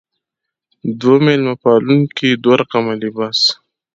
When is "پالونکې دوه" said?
1.63-2.55